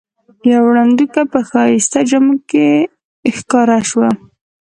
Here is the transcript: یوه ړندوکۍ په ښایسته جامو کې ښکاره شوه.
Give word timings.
یوه 0.51 0.69
ړندوکۍ 0.75 1.25
په 1.33 1.39
ښایسته 1.49 1.99
جامو 2.09 2.35
کې 2.49 2.67
ښکاره 3.35 3.79
شوه. 3.89 4.09